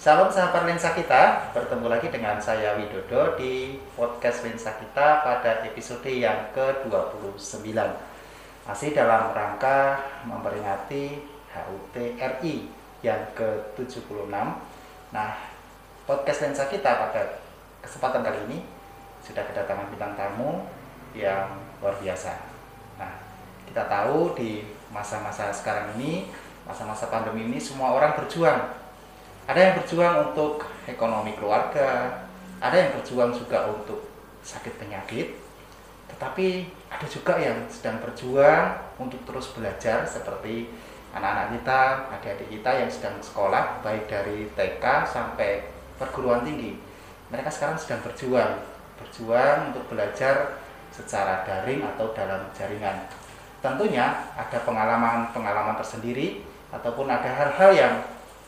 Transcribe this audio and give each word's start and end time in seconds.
Salam 0.00 0.32
sahabat 0.32 0.64
lensa 0.64 0.96
kita, 0.96 1.52
bertemu 1.52 1.92
lagi 1.92 2.08
dengan 2.08 2.40
saya 2.40 2.72
Widodo 2.72 3.36
di 3.36 3.76
podcast 3.92 4.48
lensa 4.48 4.72
kita 4.80 5.20
pada 5.20 5.60
episode 5.60 6.08
yang 6.08 6.48
ke-29. 6.56 7.76
Masih 8.64 8.96
dalam 8.96 9.36
rangka 9.36 10.00
memperingati 10.24 11.20
HUT 11.52 11.92
RI 12.16 12.72
yang 13.04 13.28
ke-76. 13.36 14.32
Nah, 15.12 15.36
podcast 16.08 16.48
lensa 16.48 16.64
kita 16.72 16.96
pada 16.96 17.44
kesempatan 17.84 18.24
kali 18.24 18.40
ini 18.48 18.64
sudah 19.20 19.44
kedatangan 19.52 19.92
bintang 19.92 20.16
tamu 20.16 20.64
yang 21.12 21.60
luar 21.84 22.00
biasa. 22.00 22.40
Nah, 22.96 23.20
kita 23.68 23.84
tahu 23.84 24.32
di 24.32 24.64
masa-masa 24.88 25.52
sekarang 25.52 25.92
ini, 26.00 26.32
masa-masa 26.64 27.12
pandemi 27.12 27.52
ini 27.52 27.60
semua 27.60 27.92
orang 27.92 28.16
berjuang 28.16 28.79
ada 29.46 29.60
yang 29.60 29.74
berjuang 29.80 30.32
untuk 30.32 30.66
ekonomi 30.88 31.32
keluarga, 31.36 32.24
ada 32.60 32.76
yang 32.76 32.90
berjuang 32.98 33.32
juga 33.32 33.72
untuk 33.72 34.10
sakit 34.44 34.76
penyakit, 34.76 35.36
tetapi 36.12 36.68
ada 36.90 37.06
juga 37.06 37.38
yang 37.40 37.64
sedang 37.72 38.02
berjuang 38.02 38.76
untuk 39.00 39.20
terus 39.24 39.52
belajar 39.56 40.04
seperti 40.04 40.68
anak-anak 41.16 41.46
kita, 41.58 41.80
adik-adik 42.18 42.48
kita 42.60 42.70
yang 42.84 42.90
sedang 42.90 43.16
sekolah 43.18 43.82
baik 43.82 44.06
dari 44.06 44.46
TK 44.54 44.84
sampai 45.08 45.66
perguruan 45.98 46.46
tinggi. 46.46 46.78
Mereka 47.30 47.50
sekarang 47.50 47.78
sedang 47.78 48.02
berjuang, 48.02 48.62
berjuang 48.98 49.74
untuk 49.74 49.86
belajar 49.90 50.60
secara 50.90 51.46
daring 51.46 51.82
atau 51.96 52.10
dalam 52.14 52.50
jaringan. 52.54 53.06
Tentunya 53.60 54.30
ada 54.34 54.58
pengalaman-pengalaman 54.64 55.76
tersendiri 55.78 56.42
ataupun 56.72 57.06
ada 57.10 57.28
hal-hal 57.28 57.70
yang 57.74 57.94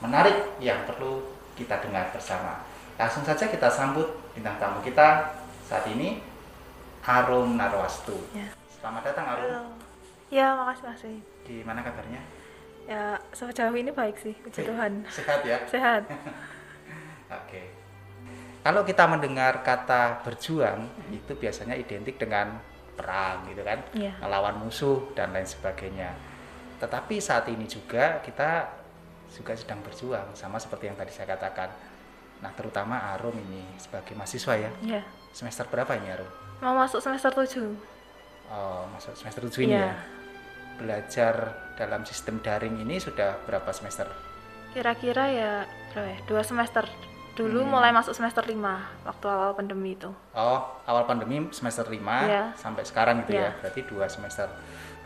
menarik 0.03 0.59
yang 0.59 0.83
perlu 0.83 1.23
kita 1.55 1.79
dengar 1.79 2.11
bersama. 2.11 2.67
Langsung 2.99 3.23
saja 3.23 3.47
kita 3.47 3.71
sambut 3.71 4.11
bintang 4.35 4.59
tamu 4.59 4.83
kita 4.83 5.31
saat 5.63 5.87
ini, 5.87 6.19
Arum 7.07 7.55
Narwastu. 7.55 8.19
Ya. 8.35 8.51
Selamat 8.67 9.03
datang 9.15 9.27
Arum. 9.31 9.47
Halo. 9.47 9.63
Ya, 10.33 10.59
makasih 10.59 10.83
makasih. 10.91 11.17
Di 11.47 11.57
mana 11.63 11.87
kabarnya? 11.87 12.21
Ya, 12.83 13.15
sejauh 13.31 13.77
ini 13.79 13.95
baik 13.95 14.19
sih, 14.19 14.35
puji 14.43 14.67
Tuhan. 14.67 15.07
Sehat 15.07 15.47
ya? 15.47 15.63
Sehat. 15.73 16.03
Oke. 17.47 17.63
Kalau 18.63 18.83
kita 18.87 19.07
mendengar 19.07 19.63
kata 19.63 20.23
berjuang, 20.27 20.87
itu 21.11 21.35
biasanya 21.35 21.79
identik 21.79 22.19
dengan 22.19 22.59
perang 22.95 23.43
gitu 23.51 23.63
kan, 23.63 23.79
Iya. 23.95 24.15
melawan 24.23 24.63
musuh 24.63 25.15
dan 25.15 25.35
lain 25.35 25.47
sebagainya. 25.47 26.15
Tetapi 26.79 27.19
saat 27.23 27.47
ini 27.51 27.67
juga 27.67 28.23
kita 28.23 28.82
juga 29.33 29.57
sedang 29.57 29.81
berjuang 29.81 30.33
sama 30.33 30.57
seperti 30.57 30.87
yang 30.87 30.97
tadi 30.97 31.11
saya 31.11 31.27
katakan. 31.27 31.73
Nah, 32.39 32.51
terutama 32.53 33.15
Arum 33.15 33.33
ini 33.35 33.65
sebagai 33.77 34.13
mahasiswa 34.13 34.55
ya. 34.59 34.71
Ya. 34.83 35.03
Semester 35.33 35.65
berapa 35.67 35.95
ini 35.97 36.11
Arum? 36.11 36.29
Mau 36.61 36.75
masuk 36.77 37.01
semester 37.01 37.31
7. 37.31 37.73
Oh, 38.49 38.85
masuk 38.93 39.17
semester 39.17 39.43
7 39.43 39.65
ini 39.65 39.73
Iya. 39.73 39.89
ya. 39.89 39.95
Belajar 40.77 41.35
dalam 41.75 42.03
sistem 42.03 42.41
daring 42.41 42.81
ini 42.81 42.99
sudah 42.99 43.39
berapa 43.45 43.71
semester? 43.71 44.09
Kira-kira 44.73 45.25
ya 45.29 45.53
berapa 45.93 46.09
ya? 46.09 46.19
Dua 46.25 46.43
semester. 46.43 46.85
Dulu 47.33 47.65
Hmm. 47.65 47.71
mulai 47.73 47.93
masuk 47.93 48.13
semester 48.13 48.45
5 48.45 48.77
waktu 49.05 49.25
awal 49.25 49.57
pandemi 49.57 49.97
itu. 49.97 50.13
Oh, 50.35 50.61
awal 50.85 51.09
pandemi 51.09 51.49
semester 51.49 51.89
5 51.89 52.29
Iya. 52.29 52.53
sampai 52.55 52.85
sekarang 52.85 53.25
gitu 53.25 53.37
ya. 53.37 53.49
Iya. 53.49 53.51
Berarti 53.63 53.81
dua 53.89 54.05
semester. 54.05 54.49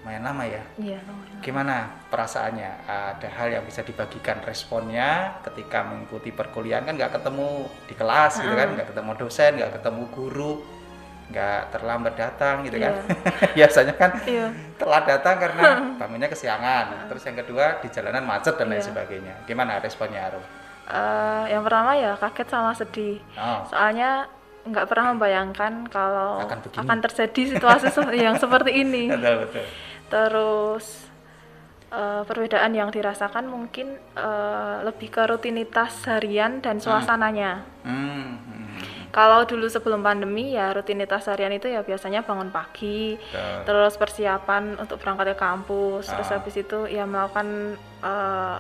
Lumayan 0.07 0.23
lama 0.23 0.47
ya. 0.47 0.63
Iya, 0.79 1.03
lumayan. 1.03 1.43
Gimana 1.43 1.75
perasaannya? 2.07 2.71
Ada 2.87 3.27
hal 3.27 3.49
yang 3.59 3.67
bisa 3.67 3.83
dibagikan 3.83 4.39
responnya 4.47 5.35
ketika 5.43 5.83
mengikuti 5.83 6.31
perkuliahan 6.31 6.87
kan 6.87 6.95
nggak 6.95 7.19
ketemu 7.19 7.67
di 7.91 7.95
kelas 7.99 8.39
gitu 8.39 8.55
kan, 8.55 8.69
nggak 8.71 8.95
ketemu 8.95 9.11
dosen, 9.19 9.51
nggak 9.59 9.73
ketemu 9.75 10.03
guru, 10.15 10.63
nggak 11.27 11.61
terlambat 11.75 12.15
datang 12.15 12.63
gitu 12.63 12.79
kan. 12.79 13.03
Iya. 13.03 13.51
Biasanya 13.59 13.95
kan 13.99 14.11
Iya. 14.23 14.47
telat 14.79 15.05
datang 15.11 15.35
karena 15.43 15.63
bangunnya 15.99 16.31
kesiangan. 16.31 17.11
Terus 17.11 17.23
yang 17.27 17.37
kedua 17.43 17.65
di 17.83 17.89
jalanan 17.91 18.23
macet 18.23 18.55
dan 18.55 18.71
lain 18.71 18.79
Iya. 18.79 18.87
sebagainya. 18.87 19.35
Gimana 19.43 19.83
responnya 19.83 20.23
Arum? 20.23 20.45
Eh, 20.87 21.45
yang 21.51 21.67
pertama 21.67 21.99
ya 21.99 22.15
kaget 22.15 22.47
sama 22.47 22.71
sedih. 22.71 23.19
Oh, 23.35 23.67
Soalnya 23.67 24.31
nggak 24.63 24.87
pernah 24.87 25.15
membayangkan 25.15 25.87
kalau 25.91 26.43
Akan 26.43 26.63
begini. 26.63 26.79
akan 26.79 26.99
terjadi 27.03 27.43
situasi 27.59 27.87
yang 28.23 28.39
seperti 28.39 28.71
ini. 28.87 29.11
betul 29.11 29.43
betul. 29.43 29.67
Terus 30.07 31.11
eh, 31.89 32.23
perbedaan 32.23 32.73
yang 32.73 32.91
dirasakan 32.91 33.47
mungkin 33.47 33.95
eh, 34.15 34.77
lebih 34.83 35.09
ke 35.09 35.23
rutinitas 35.25 36.03
harian 36.07 36.59
dan 36.59 36.79
suasananya. 36.79 37.63
Hmm, 37.87 38.39
hmm, 38.39 38.75
Kalau 39.11 39.49
dulu 39.49 39.65
sebelum 39.65 40.05
pandemi 40.05 40.53
ya 40.53 40.77
rutinitas 40.77 41.25
harian 41.27 41.49
itu 41.51 41.73
ya 41.73 41.81
biasanya 41.81 42.21
bangun 42.21 42.53
pagi, 42.53 43.17
betul. 43.17 43.65
terus 43.65 43.95
persiapan 43.97 44.77
untuk 44.77 45.01
berangkat 45.01 45.33
ke 45.33 45.37
kampus, 45.41 46.05
terus 46.07 46.29
Ah. 46.29 46.37
habis 46.37 46.55
itu 46.55 46.85
ya 46.87 47.09
melakukan 47.09 47.79
eh, 48.05 48.57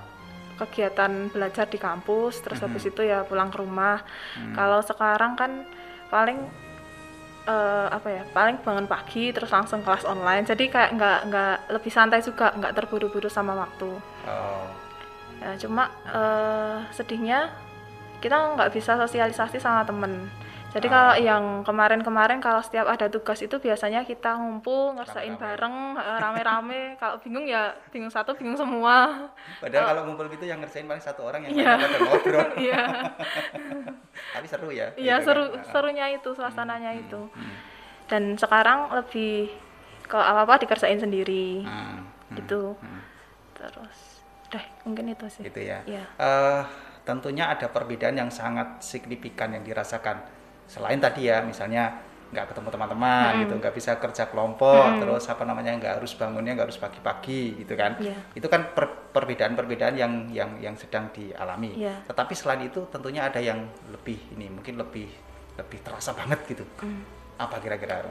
kegiatan 0.56 1.28
belajar 1.28 1.68
di 1.68 1.76
kampus, 1.76 2.40
terus 2.40 2.56
Mhm. 2.58 2.64
habis 2.64 2.84
itu 2.88 3.04
ya 3.04 3.20
pulang 3.22 3.52
ke 3.52 3.60
rumah. 3.60 4.00
Hmm. 4.32 4.56
Kalau 4.56 4.80
sekarang 4.80 5.36
kan 5.36 5.68
paling 6.08 6.40
eh, 7.46 7.88
apa 7.88 8.08
ya 8.10 8.22
paling 8.34 8.58
bangun 8.60 8.86
pagi 8.90 9.30
terus 9.30 9.50
langsung 9.50 9.80
kelas 9.86 10.04
online. 10.04 10.44
Jadi 10.44 10.66
kayak 10.66 10.98
nggak 10.98 11.18
nggak 11.30 11.56
lebih 11.78 11.92
santai 11.94 12.20
juga 12.20 12.52
nggak 12.52 12.74
terburu-buru 12.74 13.30
sama 13.30 13.54
waktu. 13.54 13.90
Oh, 14.26 14.66
ya, 15.40 15.54
cuma 15.56 15.88
eh, 16.10 16.76
sedihnya 16.90 17.54
kita 18.18 18.58
nggak 18.58 18.72
bisa 18.74 18.98
sosialisasi 18.98 19.62
sama 19.62 19.86
temen 19.86 20.26
jadi 20.76 20.86
Ah. 20.86 20.92
kalau 20.92 21.14
yang 21.16 21.44
kemarin-kemarin 21.64 22.38
kalau 22.38 22.60
setiap 22.60 22.84
ada 22.84 23.08
tugas 23.08 23.40
itu 23.40 23.56
biasanya 23.56 24.04
kita 24.04 24.36
ngumpul 24.36 24.92
ngerjain 24.92 25.32
Rame-rame. 25.32 25.40
bareng 25.40 25.76
eh, 25.96 26.18
rame-rame 26.20 26.80
kalau 27.00 27.16
bingung 27.24 27.48
ya 27.48 27.72
bingung 27.88 28.12
satu 28.12 28.36
bingung 28.36 28.54
semua 28.54 29.26
Padahal 29.56 29.84
kalau 29.90 30.02
ngumpul 30.04 30.28
gitu 30.28 30.44
yang 30.44 30.60
ngerjain 30.60 30.84
paling 30.84 31.00
satu 31.00 31.24
orang 31.24 31.48
yang 31.48 31.56
lainnya 31.56 31.80
pada 31.80 31.98
ngobrol. 32.04 32.48
iya 32.68 32.82
Tapi 34.36 34.46
seru 34.46 34.68
ya. 34.68 34.92
iya 34.96 35.16
gitu 35.16 35.24
kan. 35.24 35.26
seru 35.26 35.44
Nah, 35.48 35.64
serunya 35.72 36.06
itu 36.12 36.28
suasananya 36.32 36.92
itu 36.92 37.20
hmm, 37.24 37.56
dan 38.06 38.22
sekarang 38.36 38.92
lebih 38.92 39.48
ke 40.04 40.14
apa 40.14 40.44
apa 40.44 40.60
dikerjain 40.60 41.00
sendiri 41.00 41.64
hmm, 41.64 41.72
hmm, 41.72 42.36
gitu 42.38 42.76
hmm, 42.78 43.00
terus 43.56 43.98
deh 44.46 44.62
mungkin 44.84 45.10
itu 45.10 45.26
sih 45.26 45.42
gitu 45.42 45.58
ya. 45.58 45.82
Iya. 45.82 46.04
Eh, 46.14 46.62
tentunya 47.02 47.50
ada 47.50 47.66
perbedaan 47.66 48.14
yang 48.14 48.30
sangat 48.30 48.78
signifikan 48.82 49.50
yang 49.50 49.62
dirasakan. 49.62 50.35
Selain 50.66 50.98
tadi 50.98 51.30
ya, 51.30 51.42
misalnya 51.42 52.02
nggak 52.26 52.50
ketemu 52.50 52.68
teman-teman 52.74 53.30
Mm-mm. 53.32 53.42
gitu, 53.46 53.54
nggak 53.62 53.74
bisa 53.78 54.02
kerja 54.02 54.26
kelompok, 54.26 54.82
Mm-mm. 54.82 54.98
terus 54.98 55.24
apa 55.30 55.46
namanya 55.46 55.78
nggak 55.78 56.02
harus 56.02 56.12
bangunnya 56.18 56.58
nggak 56.58 56.66
harus 56.68 56.80
pagi-pagi 56.82 57.62
gitu 57.62 57.78
kan. 57.78 57.94
Iya. 58.02 58.18
Itu 58.34 58.50
kan 58.50 58.74
per- 58.74 59.14
perbedaan-perbedaan 59.14 59.94
yang 59.94 60.12
yang 60.34 60.50
yang 60.58 60.74
sedang 60.74 61.06
dialami. 61.14 61.78
Iya. 61.78 62.02
Tetapi 62.10 62.34
selain 62.34 62.66
itu 62.66 62.82
tentunya 62.90 63.30
ada 63.30 63.38
yang 63.38 63.62
lebih 63.94 64.18
ini 64.34 64.50
mungkin 64.50 64.74
lebih 64.74 65.06
lebih 65.56 65.78
terasa 65.86 66.12
banget 66.18 66.42
gitu. 66.50 66.66
Mm. 66.82 67.00
Apa 67.38 67.62
kira-kira? 67.62 68.02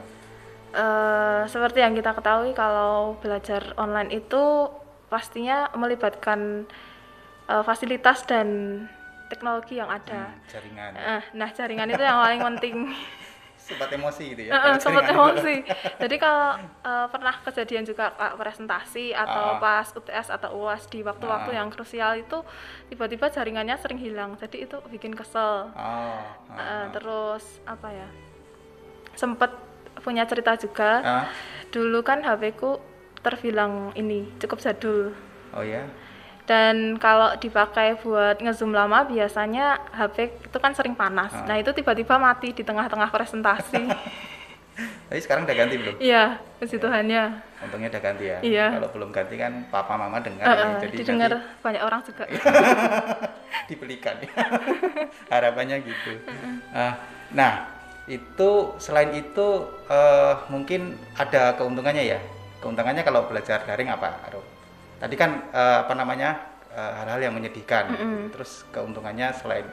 Eh, 0.76 1.42
seperti 1.46 1.84
yang 1.84 1.94
kita 1.94 2.16
ketahui 2.16 2.56
kalau 2.56 3.20
belajar 3.20 3.76
online 3.76 4.12
itu 4.12 4.72
pastinya 5.12 5.70
melibatkan 5.76 6.64
eh, 7.46 7.62
fasilitas 7.62 8.24
dan 8.26 8.48
teknologi 9.26 9.74
yang 9.74 9.88
ada 9.88 10.28
Hmm, 10.28 10.40
jaringan. 10.46 10.90
Eh, 10.92 11.22
nah 11.32 11.48
jaringan 11.48 11.88
itu 11.88 12.00
yang 12.00 12.18
paling 12.18 12.42
penting 12.48 12.76
Sempat 13.56 13.90
emosi 13.90 14.30
gitu 14.30 14.46
ya. 14.46 14.54
Kalau 14.54 14.78
sempat 14.78 15.04
emosi 15.06 15.54
jadi 15.98 16.16
kalau 16.16 16.54
eh, 16.60 17.06
pernah 17.08 17.34
kejadian 17.40 17.82
juga 17.82 18.08
presentasi 18.32 19.10
atau 19.10 19.44
Ah. 19.48 19.58
pas 19.58 19.86
UTS 19.90 20.30
atau 20.30 20.54
UAS 20.56 20.86
di 20.86 21.02
waktu-waktu 21.02 21.50
Ah. 21.50 21.56
yang 21.56 21.68
krusial 21.68 22.14
itu 22.14 22.46
tiba-tiba 22.86 23.26
jaringannya 23.26 23.74
sering 23.74 23.98
hilang 23.98 24.34
jadi 24.36 24.64
itu 24.64 24.78
bikin 24.86 25.12
kesel 25.12 25.68
Eh, 25.68 25.82
ah, 25.82 26.22
ah. 26.54 26.86
terus 26.90 27.42
apa 27.66 27.90
ya 27.90 28.06
sempet 29.12 29.50
punya 29.98 30.22
cerita 30.24 30.54
juga 30.54 30.90
Ah, 31.00 31.26
dulu 31.68 32.00
kan 32.00 32.22
HP 32.22 32.54
ku 32.54 32.78
terbilang 33.18 33.90
ini 33.92 34.30
cukup 34.38 34.62
jadul 34.62 35.10
oh 35.50 35.64
ya. 35.64 35.82
Dan 36.46 36.94
kalau 36.96 37.34
dipakai 37.36 37.98
buat 38.00 38.38
ngezoom 38.38 38.70
lama 38.70 39.02
biasanya 39.02 39.82
HP 39.90 40.16
itu 40.46 40.58
kan 40.58 40.70
sering 40.72 40.94
panas 40.94 41.34
Ah. 41.34 41.42
nah 41.44 41.56
itu 41.56 41.70
tiba-tiba 41.70 42.16
mati 42.16 42.50
di 42.50 42.62
tengah-tengah 42.62 43.10
presentasi 43.10 43.82
Tapi 45.06 45.22
sekarang 45.22 45.48
udah 45.48 45.56
ganti 45.56 45.74
belum? 45.74 45.94
iya 45.98 46.36
puji 46.60 46.76
Tuhannya 46.76 47.24
Untungnya 47.56 47.88
udah 47.88 48.02
ganti 48.04 48.24
ya. 48.28 48.38
Iya. 48.44 48.66
Kalau 48.76 48.92
belum 48.92 49.08
ganti 49.08 49.34
kan 49.34 49.64
papa 49.66 49.96
mama 49.96 50.20
dengar 50.20 50.44
eh, 50.44 50.76
jadi 50.84 50.94
didengar 50.94 51.30
nanti 51.32 51.64
banyak 51.64 51.82
orang 51.82 52.00
juga 52.04 52.24
dibelikan 53.70 54.14
ya. 54.20 54.28
Harapannya 55.32 55.80
gitu. 55.80 56.20
Ah, 56.70 57.00
nah, 57.32 57.64
itu 58.04 58.50
selain 58.76 59.16
itu 59.16 59.48
eh, 59.88 60.34
mungkin 60.46 60.94
ada 61.16 61.56
keuntungannya 61.56 62.04
ya. 62.06 62.20
Keuntungannya 62.60 63.00
kalau 63.00 63.24
belajar 63.24 63.64
daring 63.64 63.88
apa? 63.88 64.20
Tadi 64.96 65.14
kan 65.14 65.30
eh, 65.48 65.78
apa 65.82 65.92
namanya? 65.92 66.30
eh, 66.68 66.92
hal-hal 66.94 67.20
yang 67.22 67.32
menyedihkan. 67.32 67.88
Terus 68.30 68.64
keuntungannya 68.68 69.32
selain 69.32 69.64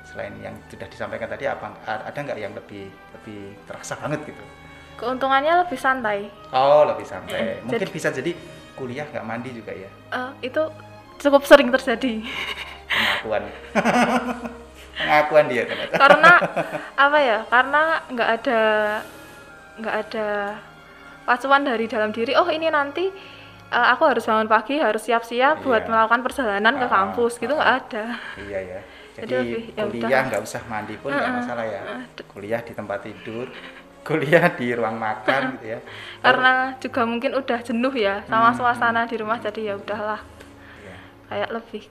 selain 0.00 0.32
yang 0.38 0.56
sudah 0.66 0.84
disampaikan 0.86 1.28
tadi 1.28 1.44
apa 1.44 1.70
ada 1.84 2.16
nggak 2.16 2.36
yang 2.36 2.52
lebih 2.52 2.88
lebih 3.14 3.54
terasa 3.64 3.96
banget 3.96 4.24
gitu? 4.26 4.42
Keuntungannya 4.96 5.64
lebih 5.64 5.76
santai. 5.76 6.28
Oh 6.50 6.84
lebih 6.84 7.04
santai. 7.04 7.38
Eh, 7.38 7.56
Mungkin 7.62 7.80
jadi- 7.80 7.94
bisa 7.94 8.08
jadi 8.10 8.32
kuliah 8.74 9.04
nggak 9.06 9.22
mandi 9.22 9.52
juga 9.52 9.72
ya 9.72 9.88
Eh, 10.10 10.48
itu 10.48 10.62
cukup 11.18 11.44
sering 11.44 11.68
terjadi. 11.70 12.24
pengakuan. 12.88 13.44
pengakuan 14.98 15.46
dia 15.48 15.62
ternyata. 15.64 15.96
karena 15.96 16.32
apa 17.08 17.18
ya 17.18 17.38
karena 17.46 17.82
nggak 18.06 18.30
ada 18.36 18.60
nggak 19.78 19.96
ada 19.96 20.28
pacuan 21.24 21.62
dari 21.62 21.86
dalam 21.86 22.10
diri 22.10 22.36
oh 22.36 22.44
ini 22.46 22.68
nanti 22.68 23.08
eh, 23.70 23.86
aku 23.94 24.02
harus 24.10 24.24
bangun 24.26 24.48
pagi 24.50 24.74
harus 24.78 25.02
siap-siap 25.06 25.62
buat 25.62 25.82
Iya. 25.84 25.90
melakukan 25.90 26.20
perjalanan 26.26 26.74
ke 26.82 26.86
Ah, 26.86 26.90
kampus 26.90 27.32
gitu 27.38 27.52
ah. 27.54 27.58
nggak 27.58 27.72
ada 27.86 28.04
Iya 28.36 28.58
ya. 28.62 28.80
Jadi 29.20 29.26
Jadi, 29.26 29.36
lebih, 29.36 29.62
ya 29.76 29.84
kuliah 29.84 30.20
nggak 30.30 30.42
usah 30.46 30.62
mandi 30.70 30.94
pun 30.96 31.10
nggak 31.12 31.28
Mm-mm. 31.28 31.38
masalah 31.42 31.64
ya. 31.66 31.82
D- 32.16 32.26
Kuliah 32.32 32.60
di 32.64 32.72
tempat 32.72 32.98
tidur, 33.04 33.46
kuliah 34.06 34.46
di 34.58 34.66
ruang 34.72 34.96
makan 34.96 35.42
gitu 35.58 35.66
ya. 35.76 35.78
karena 36.24 36.52
juga 36.80 37.00
mungkin 37.04 37.32
udah 37.36 37.58
jenuh 37.60 37.94
ya 37.96 38.24
sama 38.30 38.50
Hmm, 38.50 38.58
suasana 38.58 39.02
di 39.10 39.16
rumah 39.20 39.38
jadi 39.38 39.60
ya 39.72 39.74
udahlah 39.76 40.20
Iya. 40.80 40.96
kayak 41.28 41.50
lebih 41.52 41.82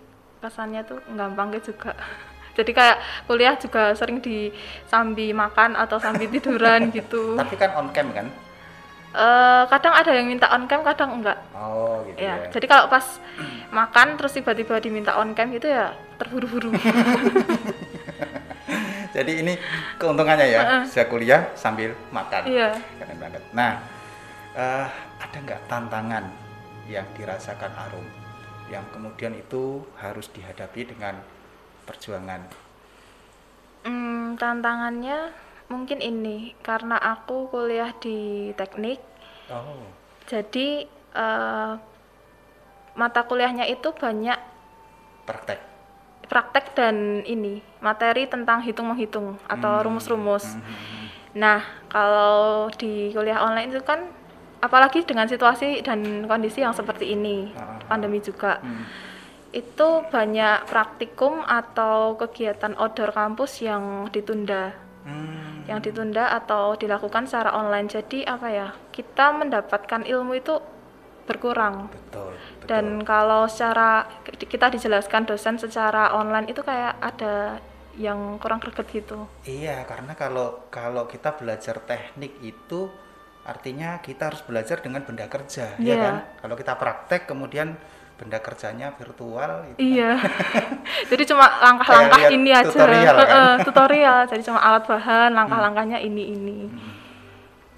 kesannya 0.42 0.82
tuh 0.88 1.00
gampang 1.14 1.48
gitu 1.56 1.76
juga 1.76 1.92
jadi 2.58 2.72
kayak 2.76 2.98
kuliah 3.28 3.56
juga 3.56 3.94
sering 3.96 4.20
disambi 4.20 5.32
makan 5.32 5.78
atau 5.78 5.98
sambi 6.02 6.28
tiduran 6.34 6.90
gitu 6.98 7.38
Tapi 7.38 7.56
kan 7.56 7.72
on 7.78 7.88
cam 7.94 8.08
kan? 8.12 8.28
Eh, 9.10 9.64
kadang 9.74 9.94
ada 9.98 10.14
yang 10.14 10.30
minta 10.30 10.46
on 10.54 10.70
cam 10.70 10.86
kadang 10.86 11.18
enggak 11.18 11.34
Oh 11.58 12.06
gitu 12.06 12.22
ya 12.22 12.46
ya. 12.46 12.54
jadi 12.54 12.66
kalau 12.70 12.86
pas 12.94 13.18
makan 13.74 14.22
terus 14.22 14.38
tiba-tiba 14.38 14.78
diminta 14.78 15.18
on 15.18 15.34
cam 15.34 15.50
gitu 15.50 15.66
ya 15.66 15.98
terburu-buru 16.22 16.70
Jadi 19.10 19.42
ini 19.42 19.58
keuntungannya 19.98 20.46
ya, 20.46 20.62
bisa 20.86 21.10
kuliah 21.10 21.50
sambil 21.58 21.98
makan. 22.14 22.46
iya 22.46 22.78
Keren 23.02 23.18
banget. 23.18 23.42
Nah, 23.58 23.82
eh, 24.54 24.86
ada 25.18 25.38
nggak 25.42 25.66
tantangan 25.66 26.30
yang 26.86 27.10
dirasakan 27.18 27.74
Arum, 27.90 28.06
yang 28.70 28.86
kemudian 28.94 29.34
itu 29.34 29.82
harus 29.98 30.30
dihadapi 30.30 30.94
dengan 30.94 31.18
perjuangan? 31.90 32.46
Hmm, 33.82 34.38
tantangannya 34.38 35.34
mungkin 35.70 36.02
ini 36.02 36.58
karena 36.60 36.98
aku 36.98 37.48
kuliah 37.48 37.94
di 37.96 38.50
teknik 38.54 39.00
Oh, 39.50 39.82
jadi 40.26 40.86
eh, 41.12 41.74
mata 42.94 43.22
kuliahnya 43.24 43.66
itu 43.66 43.90
banyak 43.90 44.38
praktek. 45.24 45.58
praktek 46.26 46.66
dan 46.74 46.96
ini 47.24 47.58
materi 47.80 48.26
tentang 48.26 48.62
hitung 48.62 48.94
menghitung 48.94 49.42
atau 49.46 49.74
Hmm. 49.76 49.84
rumus-rumus 49.84 50.46
Mhm. 50.54 50.98
Nah, 51.32 51.62
kalau 51.86 52.70
di 52.74 53.10
kuliah 53.10 53.38
online 53.40 53.70
itu 53.70 53.82
kan 53.82 54.06
apalagi 54.60 55.02
dengan 55.02 55.26
situasi 55.26 55.82
dan 55.82 56.02
kondisi 56.26 56.60
yang 56.60 56.74
seperti 56.74 57.14
ini, 57.14 57.54
Ah. 57.54 57.78
pandemi 57.86 58.18
juga. 58.20 58.58
Hmm. 58.60 58.86
Itu 59.50 60.06
banyak 60.06 60.66
praktikum 60.66 61.42
atau 61.42 62.14
kegiatan 62.16 62.74
outdoor 62.76 63.10
kampus 63.10 63.62
yang 63.62 64.10
ditunda. 64.10 64.74
Hmm. 65.02 65.49
Yang 65.70 65.94
ditunda 65.94 66.34
atau 66.34 66.74
dilakukan 66.74 67.30
secara 67.30 67.54
online. 67.54 67.86
Jadi 67.86 68.26
apa 68.26 68.48
ya? 68.50 68.68
Kita 68.90 69.32
mendapatkan 69.38 70.02
ilmu 70.04 70.34
itu 70.34 70.58
berkurang. 71.30 71.94
Betul. 71.94 72.34
betul. 72.34 72.66
Dan 72.66 73.06
kalau 73.06 73.46
secara 73.46 74.10
kita 74.26 74.74
dijelaskan 74.74 75.30
dosen 75.30 75.62
secara 75.62 76.18
online 76.18 76.50
itu 76.50 76.66
kayak 76.66 76.98
ada 76.98 77.62
yang 78.00 78.42
kurang 78.42 78.58
greget 78.58 78.88
gitu. 78.90 79.30
Iya, 79.46 79.86
karena 79.86 80.18
kalau 80.18 80.66
kalau 80.74 81.06
kita 81.06 81.38
belajar 81.38 81.78
teknik 81.86 82.34
itu 82.42 82.90
artinya 83.46 84.00
kita 84.02 84.30
harus 84.34 84.42
belajar 84.46 84.80
dengan 84.82 85.06
benda 85.06 85.26
kerja, 85.26 85.78
ya 85.78 85.94
Iya. 85.94 85.96
kan? 86.02 86.16
Kalau 86.42 86.56
kita 86.58 86.74
praktek 86.80 87.22
kemudian 87.28 87.78
benda 88.20 88.36
kerjanya 88.38 88.92
virtual 88.92 89.64
itu 89.66 89.80
Iya. 89.80 90.20
Jadi 91.10 91.24
cuma 91.24 91.48
langkah-langkah 91.58 92.28
ini 92.28 92.52
aja. 92.52 92.68
tutorial, 92.68 93.16
kan? 93.16 93.58
Tutorial. 93.64 94.20
Jadi 94.28 94.42
cuma 94.44 94.60
alat 94.60 94.84
bahan, 94.84 95.32
langkah-langkahnya 95.32 95.98
ini 95.98 96.24
ini. 96.30 96.58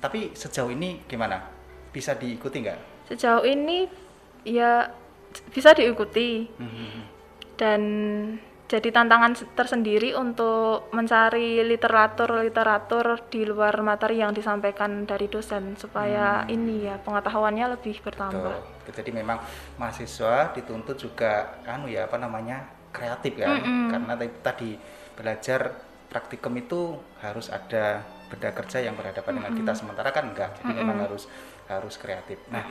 Tapi 0.02 0.34
sejauh 0.34 0.74
ini 0.74 1.06
gimana? 1.06 1.46
Bisa 1.90 2.18
diikuti 2.18 2.58
nggak? 2.60 3.06
Sejauh 3.06 3.46
ini 3.46 3.86
ya 4.42 4.90
bisa 5.48 5.72
diikuti 5.72 6.50
Mhm. 6.50 6.90
dan 7.56 7.82
jadi 8.72 8.88
tantangan 8.88 9.36
se- 9.36 9.52
tersendiri 9.52 10.16
untuk 10.16 10.88
mencari 10.96 11.60
literatur-literatur 11.68 13.28
di 13.28 13.44
luar 13.44 13.76
materi 13.84 14.24
yang 14.24 14.32
disampaikan 14.32 15.04
dari 15.04 15.28
dosen 15.28 15.76
supaya 15.76 16.48
ini 16.48 16.88
ya 16.88 16.96
pengetahuannya 17.04 17.76
lebih 17.76 18.00
bertambah. 18.00 18.56
Betul. 18.88 18.96
Jadi 18.96 19.12
memang 19.12 19.44
mahasiswa 19.76 20.56
dituntut 20.56 20.96
juga 20.96 21.60
anu 21.68 21.92
ya 21.92 22.08
apa 22.08 22.16
namanya 22.16 22.64
kreatif 22.96 23.36
kan? 23.36 23.60
Mm-mm. 23.60 23.92
Karena 23.92 24.14
tadi, 24.40 24.80
belajar 25.20 25.76
praktikum 26.08 26.56
itu 26.56 26.96
harus 27.20 27.52
ada 27.52 28.08
benda 28.32 28.56
kerja 28.56 28.80
yang 28.80 28.96
berhadapan 28.96 29.44
dengan 29.44 29.52
kita 29.52 29.72
sementara 29.76 30.16
kan 30.16 30.32
enggak. 30.32 30.56
Jadi 30.64 30.72
memang 30.80 31.04
harus 31.04 31.28
harus 31.68 32.00
kreatif. 32.00 32.40
Nah, 32.48 32.64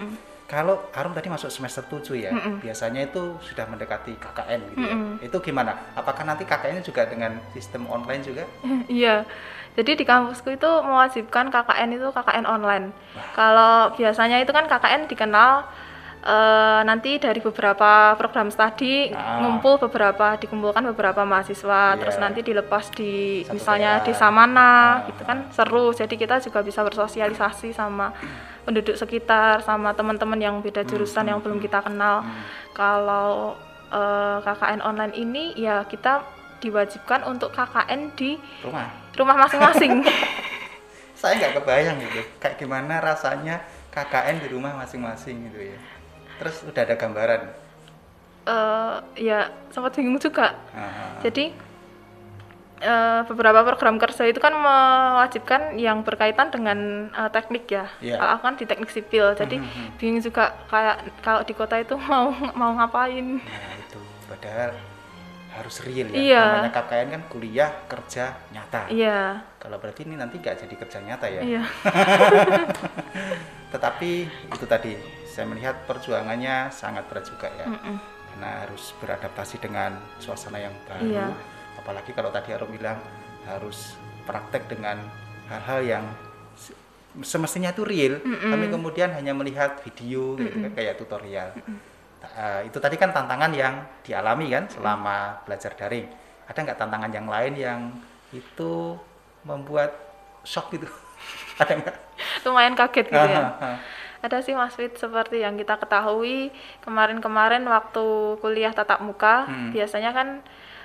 kalau 0.51 0.91
Arum 0.91 1.15
tadi 1.15 1.31
masuk 1.31 1.47
semester 1.47 1.87
7 1.87 2.19
ya, 2.19 2.31
biasanya 2.59 3.07
itu 3.07 3.39
sudah 3.39 3.65
mendekati 3.65 4.19
KKN 4.19 4.61
gitu 4.69 4.83
ya. 4.83 4.97
Itu 5.23 5.39
gimana? 5.39 5.79
Apakah 5.95 6.27
nanti 6.27 6.43
KKN 6.43 6.83
juga 6.83 7.07
dengan 7.07 7.39
sistem 7.49 7.87
online 7.87 8.21
juga? 8.21 8.45
Iya. 8.91 9.23
Jadi 9.71 9.95
di 9.95 10.05
kampusku 10.05 10.51
itu 10.51 10.67
mewajibkan 10.83 11.47
KKN 11.49 11.95
itu 11.95 12.11
KKN 12.11 12.43
online. 12.45 12.91
Kalau 13.33 13.95
biasanya 13.95 14.43
itu 14.43 14.51
kan 14.51 14.67
KKN 14.67 15.07
dikenal 15.07 15.71
eh, 16.21 16.81
nanti 16.85 17.17
dari 17.17 17.41
beberapa 17.41 18.13
program 18.13 18.51
studi 18.51 19.09
Ah. 19.09 19.41
ngumpul 19.41 19.81
beberapa 19.81 20.37
dikumpulkan 20.37 20.85
beberapa 20.93 21.25
mahasiswa 21.25 21.97
terus 21.97 22.19
Iya. 22.19 22.23
nanti 22.27 22.41
dilepas 22.43 22.93
di 22.93 23.41
Satu 23.41 23.57
misalnya 23.57 24.05
di. 24.05 24.13
Samana 24.13 24.69
Ah. 25.01 25.09
gitu 25.09 25.23
kan 25.25 25.49
seru. 25.49 25.97
Jadi 25.97 26.19
kita 26.19 26.37
juga 26.43 26.61
bisa 26.61 26.85
bersosialisasi 26.85 27.73
sama 27.73 28.13
penduduk 28.65 28.95
sekitar 28.95 29.61
sama 29.63 29.93
teman-teman 29.93 30.39
yang 30.39 30.57
beda 30.61 30.85
jurusan 30.85 31.27
yang 31.27 31.41
belum 31.41 31.59
kita 31.59 31.81
kenal. 31.81 32.25
Kalau 32.73 33.57
eh, 33.91 34.37
KKN 34.45 34.81
online 34.81 35.15
ini 35.17 35.45
ya 35.57 35.85
kita 35.85 36.23
diwajibkan 36.61 37.25
untuk 37.25 37.51
KKN 37.57 38.13
di 38.15 38.37
Rumah. 38.63 39.17
rumah 39.17 39.37
masing-masing. 39.47 40.05
Saya 41.21 41.37
nggak 41.37 41.61
kebayang 41.61 41.97
gitu. 42.01 42.21
Kayak 42.37 42.57
gimana 42.61 43.01
rasanya 43.01 43.65
KKN 43.91 44.45
di 44.45 44.49
rumah 44.53 44.77
masing-masing 44.77 45.51
gitu 45.51 45.73
ya. 45.73 45.79
Terus 46.41 46.65
udah 46.65 46.83
ada 46.85 46.97
gambaran. 46.97 47.43
Eh, 48.49 48.97
ya 49.29 49.53
sempat 49.69 49.93
bingung 49.93 50.17
juga. 50.17 50.57
Ah, 50.73 51.21
Jadi 51.21 51.53
eh, 52.81 53.21
beberapa 53.29 53.61
program 53.63 54.01
kerja 54.01 54.25
itu 54.27 54.41
kan 54.41 54.57
mewajibkan 54.57 55.77
yang 55.77 56.03
berkaitan 56.03 56.49
dengan 56.51 57.09
eh, 57.13 57.31
teknik 57.31 57.65
ya. 57.69 57.87
Iya. 58.01 58.17
Kalau 58.19 58.33
aku 58.37 58.43
kan 58.49 58.57
di 58.57 58.65
teknik 58.67 58.91
sipil, 58.91 59.37
jadi 59.37 59.57
bingung 60.01 60.25
juga 60.25 60.57
kayak 60.73 60.97
kalau 61.21 61.41
di 61.45 61.53
kota 61.55 61.77
itu 61.79 61.95
mau 62.11 62.33
mau 62.57 62.73
ngapain. 62.75 63.39
Nah 63.39 63.73
itu 63.79 64.01
padahal 64.27 64.73
harus 65.51 65.77
real 65.83 66.09
ya. 66.09 66.17
Iya. 66.17 66.45
Namanya 66.47 66.73
KKN 66.79 67.09
kan 67.11 67.23
kuliah 67.29 67.71
kerja 67.91 68.25
nyata. 68.55 68.87
Iya, 68.89 69.43
Kalau 69.59 69.77
berarti 69.83 70.07
ini 70.07 70.15
nanti 70.15 70.39
nggak 70.39 70.63
jadi 70.65 70.75
kerja 70.79 70.99
nyata 71.03 71.27
ya. 71.27 71.41
iya, 71.43 71.63
Tetapi 73.75 74.11
itu 74.51 74.67
tadi 74.67 74.95
saya 75.27 75.47
melihat 75.51 75.87
perjuangannya 75.87 76.71
sangat 76.71 77.07
berat 77.11 77.27
juga 77.27 77.51
ya. 77.59 77.67
Mm-mm. 77.67 77.97
Karena 78.31 78.51
harus 78.65 78.95
beradaptasi 79.03 79.59
dengan 79.59 79.99
suasana 80.23 80.59
yang 80.63 80.75
baru. 80.87 81.07
Iya. 81.07 81.27
Apalagi 81.81 82.13
kalau 82.13 82.29
tadi 82.29 82.53
Arum 82.53 82.71
bilang 82.71 83.01
harus 83.45 83.97
praktek 84.23 84.69
dengan 84.69 85.01
hal-hal 85.49 85.81
yang 85.83 86.05
se- 86.55 86.77
semestinya 87.25 87.73
itu 87.73 87.83
real, 87.83 88.21
Mm-mm. 88.21 88.53
tapi 88.53 88.67
kemudian 88.69 89.11
hanya 89.11 89.33
melihat 89.33 89.81
video 89.83 90.37
gitu 90.37 90.61
kan 90.61 90.73
kayak 90.73 90.95
tutorial. 90.95 91.51
Uh, 92.21 92.61
itu 92.69 92.77
tadi 92.77 93.01
kan 93.01 93.11
tantangan 93.11 93.49
yang 93.51 93.81
dialami 94.05 94.53
kan 94.53 94.69
selama 94.69 95.41
belajar 95.43 95.73
daring. 95.73 96.05
Ada 96.47 96.59
nggak 96.63 96.79
tantangan 96.79 97.11
yang 97.11 97.27
lain 97.27 97.53
yang 97.57 97.81
itu 98.31 98.95
membuat 99.43 99.97
shock 100.45 100.69
gitu? 100.71 100.85
Ada 101.61 101.81
nggak? 101.81 101.97
lumayan 102.45 102.77
kaget 102.77 103.09
gitu 103.09 103.17
ya. 103.17 103.57
Ada 104.21 104.45
sih 104.45 104.53
Mas 104.53 104.77
Fit 104.77 104.93
seperti 104.93 105.41
yang 105.41 105.57
kita 105.57 105.81
ketahui 105.81 106.53
kemarin-kemarin 106.85 107.65
waktu 107.65 108.05
kuliah 108.39 108.69
tatap 108.71 109.01
muka 109.01 109.49
Hmm. 109.49 109.73
biasanya 109.73 110.13
kan 110.13 110.45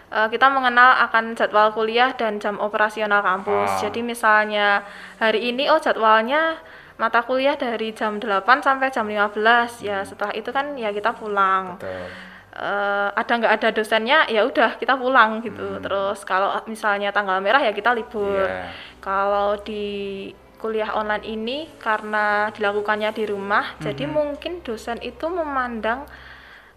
eh, 0.09 0.27
kita 0.27 0.47
mengenal 0.47 1.01
akan 1.05 1.33
jadwal 1.33 1.71
kuliah 1.71 2.13
dan 2.13 2.37
jam 2.37 2.57
operasional 2.57 3.21
kampus. 3.21 3.69
Ah. 3.69 3.79
Jadi 3.87 4.01
misalnya 4.01 4.83
hari 5.17 5.49
ini 5.49 5.69
oh 5.69 5.77
jadwalnya 5.77 6.57
mata 6.95 7.19
kuliah 7.21 7.55
dari 7.55 7.91
jam 7.91 8.17
8 8.17 8.63
sampai 8.63 8.87
jam 8.87 9.03
15 9.03 9.83
ya 9.83 9.99
setelah 10.01 10.31
itu 10.31 10.47
kan 10.49 10.75
ya 10.75 10.89
kita 10.89 11.11
pulang. 11.11 11.75
Betul. 11.75 12.07
eh, 12.55 13.09
ada 13.11 13.33
nggak 13.35 13.53
ada 13.59 13.69
dosennya 13.69 14.31
ya 14.31 14.47
udah 14.47 14.79
kita 14.79 14.95
pulang 14.95 15.43
gitu. 15.43 15.75
Hmm. 15.75 15.83
Terus 15.83 16.23
kalau 16.23 16.55
misalnya 16.65 17.11
tanggal 17.11 17.43
merah 17.43 17.59
ya 17.59 17.75
kita 17.75 17.91
libur. 17.91 18.47
Iya. 18.47 18.71
Kalau 19.03 19.59
di 19.59 20.31
kuliah 20.55 20.95
online 20.95 21.27
ini 21.27 21.67
karena 21.77 22.47
dilakukannya 22.49 23.11
di 23.11 23.27
rumah, 23.27 23.75
jadi 23.77 24.07
Mhm. 24.07 24.13
mungkin 24.15 24.53
dosen 24.63 24.97
itu 25.03 25.27
memandang 25.27 26.07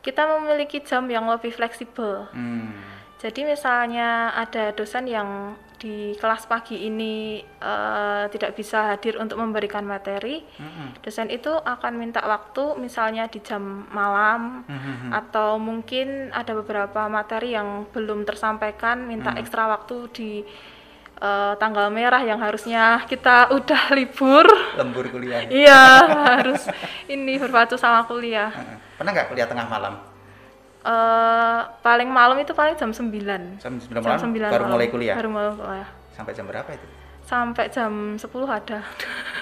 kita 0.02 0.26
memiliki 0.26 0.82
jam 0.82 1.06
yang 1.06 1.30
lebih 1.30 1.54
fleksibel. 1.54 2.26
Hmm. 2.35 2.75
Jadi 3.18 3.42
misalnya 3.42 4.30
ada 4.32 4.70
dosen 4.70 5.04
yang 5.04 5.28
di 5.75 6.10
kelas 6.14 6.46
pagi 6.46 6.87
ini 6.87 7.38
eh, 7.38 8.25
tidak 8.28 8.50
bisa 8.52 8.94
hadir 8.94 9.14
untuk 9.14 9.38
memberikan 9.38 9.82
materi, 9.82 10.42
Mm-mm. 10.58 10.98
dosen 11.02 11.26
itu 11.28 11.50
akan 11.50 11.94
minta 11.94 12.18
waktu 12.20 12.75
misalnya 12.76 13.26
di 13.26 13.38
jam 13.38 13.87
malam 13.88 14.66
Mhm. 14.66 15.10
atau 15.10 15.54
mungkin 15.56 16.30
ada 16.30 16.50
beberapa 16.52 17.06
materi 17.06 17.54
yang 17.54 17.87
belum 17.90 18.22
tersampaikan 18.22 19.02
minta 19.02 19.30
Hmm. 19.30 19.38
ekstra 19.38 19.66
waktu 19.68 19.96
di 20.10 20.30
eh, 21.18 21.54
tanggal 21.58 21.90
merah 21.90 22.22
yang 22.22 22.38
harusnya 22.38 23.02
kita 23.04 23.50
udah 23.50 23.82
libur. 23.98 24.46
Lembur 24.78 25.10
kuliah. 25.10 25.42
Iya, 25.46 25.82
harus 26.06 26.70
ini 27.08 27.34
berpacu 27.37 27.75
sama 27.75 28.02
kuliah. 28.02 28.54
Pernah 28.94 29.10
nggak 29.10 29.26
kuliah 29.26 29.46
tengah 29.46 29.66
malam? 29.66 29.98
Eh 30.88 31.61
paling 31.85 32.09
malam 32.09 32.40
itu 32.40 32.57
paling 32.57 32.73
jam 32.75 32.88
9. 32.88 33.12
Jam 33.61 33.73
9 33.76 33.92
Jam 33.92 34.00
malam 34.00 34.21
9 34.25 34.33
baru 34.49 34.64
malam. 34.64 34.73
mulai 34.73 34.87
kuliah. 34.88 35.14
Baru 35.14 35.28
mulai 35.28 35.52
kuliah. 35.52 35.88
Sampai 36.16 36.33
jam 36.33 36.49
berapa 36.49 36.71
itu? 36.73 36.87
Sampai 37.21 37.68
jam 37.68 38.16
10 38.16 38.25
ada. 38.49 38.80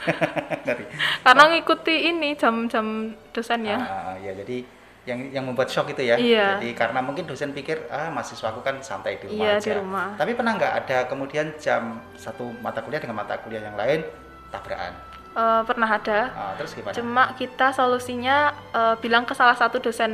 Karena 1.25 1.43
ngikuti 1.49 2.11
ini 2.11 2.35
jam-jam 2.35 3.15
dosennya. 3.31 3.79
Ah, 3.79 4.15
ya 4.19 4.35
jadi 4.35 4.67
yang 5.07 5.23
yang 5.31 5.45
membuat 5.47 5.71
shock 5.71 5.95
itu 5.95 6.03
ya. 6.03 6.19
Iya. 6.19 6.59
Jadi 6.59 6.75
karena 6.75 6.99
mungkin 6.99 7.31
dosen 7.31 7.55
pikir 7.55 7.87
ah 7.89 8.11
mahasiswaku 8.11 8.59
kan 8.61 8.83
santai 8.83 9.23
di 9.23 9.31
rumah 9.31 9.39
Iya, 9.39 9.53
aja. 9.55 9.63
di 9.63 9.73
rumah. 9.79 10.09
Tapi 10.19 10.35
pernah 10.35 10.53
nggak 10.59 10.73
ada 10.83 10.99
kemudian 11.07 11.55
jam 11.63 12.03
satu 12.19 12.51
mata 12.59 12.83
kuliah 12.83 12.99
dengan 12.99 13.23
mata 13.23 13.39
kuliah 13.39 13.63
yang 13.63 13.79
lain 13.79 14.03
tabrakan? 14.51 14.99
Eh, 15.37 15.63
pernah 15.69 15.91
ada. 15.93 16.21
Ah, 16.33 16.53
terus 16.57 16.73
gimana? 16.73 16.97
Cuma 16.97 17.25
kita 17.37 17.69
solusinya 17.69 18.57
eh, 18.73 18.95
bilang 19.05 19.29
ke 19.29 19.37
salah 19.37 19.53
satu 19.53 19.77
dosen 19.77 20.13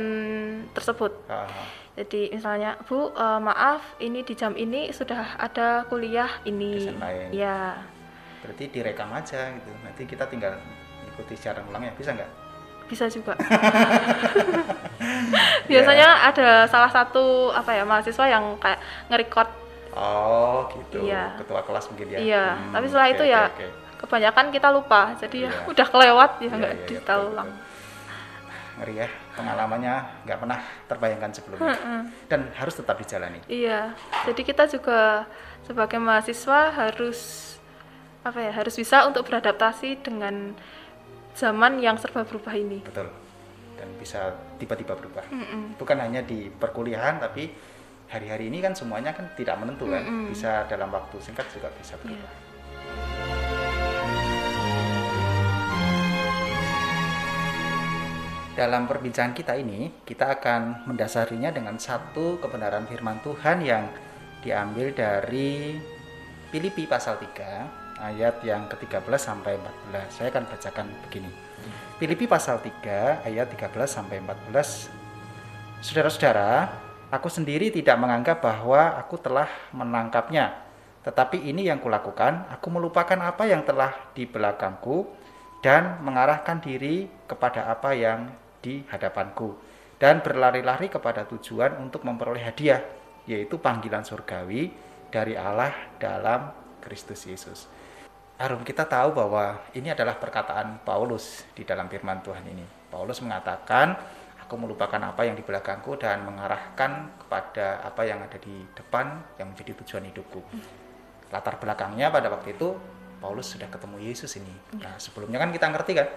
tersebut. 0.75 1.15
Ah, 1.31 1.47
Jadi 1.95 2.27
misalnya, 2.35 2.75
Bu, 2.83 3.07
eh, 3.07 3.39
maaf, 3.39 3.95
ini 4.03 4.27
di 4.27 4.35
jam 4.35 4.51
ini 4.59 4.91
sudah 4.91 5.39
ada 5.39 5.87
kuliah 5.87 6.27
ini. 6.43 6.75
Dosen 6.75 6.99
lain. 6.99 7.27
Ya, 7.31 7.79
berarti 8.43 8.67
direkam 8.67 9.15
aja 9.15 9.47
gitu. 9.47 9.71
Nanti 9.79 10.03
kita 10.03 10.27
tinggal 10.27 10.59
ikuti 11.07 11.39
secara 11.39 11.63
ulangnya 11.63 11.95
bisa 11.95 12.11
nggak? 12.11 12.31
bisa 12.83 13.07
juga. 13.07 13.31
Biasanya 15.71 16.29
ada 16.29 16.67
salah 16.67 16.91
satu 16.91 17.49
apa 17.55 17.71
ya 17.71 17.87
mahasiswa 17.87 18.25
yang 18.27 18.59
kayak 18.59 18.79
nge-record. 19.07 19.49
Oh 19.95 20.67
gitu. 20.67 21.07
Iya. 21.07 21.37
Ketua 21.39 21.63
kelas 21.63 21.87
mungkin 21.93 22.07
ya. 22.11 22.19
Iya, 22.19 22.45
Hmm, 22.59 22.71
tapi 22.75 22.85
setelah 22.91 23.07
oke, 23.07 23.15
itu 23.15 23.23
ya 23.23 23.41
oke. 23.47 23.67
Kebanyakan 24.03 24.51
kita 24.51 24.67
lupa. 24.69 25.15
Jadi 25.15 25.47
ya 25.47 25.51
Iya. 25.51 25.63
udah 25.71 25.87
kelewat 25.87 26.31
ya 26.37 26.43
Iya, 26.43 26.51
nggak 26.51 26.73
iya, 26.75 26.77
iya, 26.77 26.87
digital 26.87 27.19
betul, 27.23 27.31
ulang. 27.31 27.49
Ngeri 28.73 28.93
ya, 28.97 29.07
pengalamannya 29.37 29.93
nggak 30.25 30.37
pernah 30.43 30.59
terbayangkan 30.89 31.31
sebelumnya. 31.31 31.77
Dan 32.27 32.41
harus 32.57 32.73
tetap 32.75 32.97
dijalani. 32.97 33.39
Iya, 33.47 33.93
jadi 34.27 34.41
kita 34.43 34.63
juga 34.67 35.29
sebagai 35.63 36.01
mahasiswa 36.01 36.73
harus 36.73 37.53
apa 38.23 38.39
ya 38.39 38.51
harus 38.55 38.75
bisa 38.75 39.03
untuk 39.03 39.27
beradaptasi 39.27 39.99
dengan 39.99 40.55
zaman 41.35 41.79
yang 41.79 41.95
serba 42.01 42.23
berubah 42.25 42.55
ini. 42.55 42.81
Betul. 42.81 43.07
Dan 43.77 43.89
bisa 43.99 44.31
tiba-tiba 44.57 44.95
berubah. 44.95 45.27
Mm-mm. 45.27 45.75
Bukan 45.75 45.97
hanya 45.99 46.23
di 46.23 46.47
perkuliahan, 46.49 47.19
tapi 47.19 47.51
hari-hari 48.07 48.47
ini 48.47 48.63
kan 48.63 48.71
semuanya 48.73 49.11
kan 49.11 49.27
tidak 49.35 49.59
menentu 49.59 49.85
kan. 49.91 50.01
Mm-mm. 50.01 50.31
Bisa 50.31 50.63
dalam 50.65 50.89
waktu 50.89 51.19
singkat 51.19 51.45
juga 51.51 51.67
bisa 51.77 51.93
berubah. 51.99 52.31
Dalam 58.53 58.85
perbincangan 58.85 59.33
kita 59.33 59.57
ini, 59.57 60.05
kita 60.05 60.37
akan 60.37 60.85
mendasarinya 60.85 61.49
dengan 61.49 61.73
satu 61.81 62.37
kebenaran 62.37 62.85
firman 62.85 63.17
Tuhan 63.25 63.65
yang 63.65 63.89
diambil 64.45 64.93
dari 64.93 65.81
Filipi 66.53 66.85
pasal 66.85 67.17
3 67.17 67.97
ayat 67.97 68.45
yang 68.45 68.69
ke-13 68.69 69.09
sampai 69.17 69.57
14. 69.57 70.05
Saya 70.13 70.29
akan 70.29 70.45
bacakan 70.45 70.85
begini. 71.01 71.33
Filipi 71.97 72.29
pasal 72.29 72.61
3 72.61 73.25
ayat 73.25 73.49
13 73.49 73.73
sampai 73.89 74.21
14. 74.21 74.85
Saudara-saudara, 75.81 76.77
aku 77.09 77.33
sendiri 77.33 77.73
tidak 77.73 77.97
menganggap 77.97 78.37
bahwa 78.37 79.01
aku 79.01 79.17
telah 79.17 79.49
menangkapnya. 79.73 80.61
Tetapi 81.01 81.41
ini 81.41 81.73
yang 81.73 81.81
kulakukan, 81.81 82.45
aku 82.53 82.69
melupakan 82.69 83.17
apa 83.17 83.49
yang 83.49 83.65
telah 83.65 84.13
di 84.13 84.29
belakangku 84.29 85.09
dan 85.65 85.97
mengarahkan 86.05 86.61
diri 86.61 87.09
kepada 87.25 87.65
apa 87.65 87.97
yang 87.97 88.42
di 88.63 88.87
hadapanku 88.87 89.59
dan 89.99 90.23
berlari-lari 90.23 90.87
kepada 90.87 91.27
tujuan 91.27 91.75
untuk 91.83 92.07
memperoleh 92.07 92.47
hadiah 92.47 92.79
yaitu 93.27 93.59
panggilan 93.59 94.07
surgawi 94.07 94.71
dari 95.11 95.35
Allah 95.35 95.71
dalam 95.99 96.49
Kristus 96.79 97.23
Yesus. 97.27 97.67
Arum 98.41 98.65
kita 98.65 98.83
tahu 98.89 99.13
bahwa 99.13 99.61
ini 99.77 99.93
adalah 99.93 100.17
perkataan 100.17 100.81
Paulus 100.81 101.45
di 101.53 101.63
dalam 101.63 101.85
firman 101.87 102.19
Tuhan 102.25 102.43
ini. 102.49 102.65
Paulus 102.89 103.21
mengatakan, 103.21 103.93
aku 104.41 104.57
melupakan 104.57 104.99
apa 104.99 105.23
yang 105.23 105.37
di 105.37 105.45
belakangku 105.45 105.95
dan 105.95 106.25
mengarahkan 106.25 107.13
kepada 107.23 107.85
apa 107.85 108.01
yang 108.03 108.25
ada 108.25 108.35
di 108.41 108.65
depan 108.73 109.21
yang 109.37 109.53
menjadi 109.53 109.77
tujuan 109.85 110.09
hidupku. 110.09 110.41
Latar 111.31 111.61
belakangnya 111.61 112.09
pada 112.09 112.27
waktu 112.33 112.57
itu 112.57 112.75
Paulus 113.23 113.53
sudah 113.53 113.71
ketemu 113.71 114.03
Yesus 114.03 114.35
ini. 114.35 114.51
Nah, 114.81 114.99
sebelumnya 114.99 115.39
kan 115.39 115.53
kita 115.53 115.71
ngerti 115.71 115.91
kan 115.95 116.07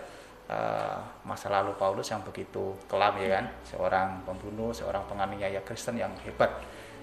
eh, 0.51 0.99
masa 1.27 1.51
lalu 1.51 1.75
Paulus 1.79 2.09
yang 2.11 2.23
begitu 2.23 2.75
kelam 2.87 3.15
ya 3.19 3.41
kan, 3.41 3.47
seorang 3.67 4.09
pembunuh, 4.23 4.71
seorang 4.71 5.05
penganiaya 5.07 5.63
Kristen 5.63 5.99
yang 5.99 6.13
hebat. 6.23 6.51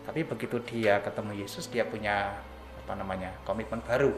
Tapi 0.03 0.27
begitu 0.27 0.59
dia 0.63 0.99
ketemu 0.99 1.43
Yesus, 1.43 1.71
dia 1.71 1.87
punya 1.87 2.35
apa 2.83 2.93
namanya 2.99 3.31
komitmen 3.47 3.79
baru. 3.83 4.11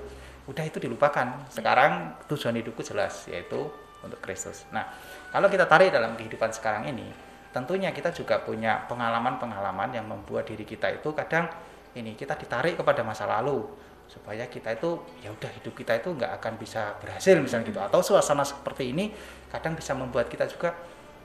Udah 0.50 0.66
itu 0.66 0.82
dilupakan. 0.82 1.46
Sekarang 1.50 2.18
tujuan 2.26 2.58
hidupku 2.58 2.82
jelas, 2.82 3.26
yaitu 3.30 3.70
untuk 4.06 4.22
Kristus. 4.22 4.66
Nah, 4.70 4.86
kalau 5.34 5.50
kita 5.50 5.66
tarik 5.66 5.90
dalam 5.90 6.14
kehidupan 6.14 6.54
sekarang 6.54 6.90
ini, 6.90 7.10
tentunya 7.50 7.90
kita 7.90 8.14
juga 8.14 8.44
punya 8.44 8.86
pengalaman-pengalaman 8.86 9.96
yang 9.96 10.06
membuat 10.06 10.46
diri 10.46 10.68
kita 10.68 10.92
itu 10.92 11.10
kadang 11.16 11.48
ini 11.96 12.14
kita 12.14 12.36
ditarik 12.36 12.76
kepada 12.76 13.02
masa 13.02 13.24
lalu 13.24 13.64
supaya 14.06 14.46
kita 14.48 14.78
itu 14.78 15.02
ya 15.20 15.34
udah 15.34 15.52
hidup 15.62 15.74
kita 15.74 15.98
itu 15.98 16.14
nggak 16.14 16.40
akan 16.42 16.54
bisa 16.62 16.96
berhasil 17.02 17.36
misalnya 17.42 17.66
gitu. 17.70 17.80
Atau 17.82 18.00
suasana 18.06 18.46
seperti 18.46 18.94
ini 18.94 19.12
kadang 19.50 19.76
bisa 19.76 19.98
membuat 19.98 20.30
kita 20.30 20.46
juga 20.46 20.74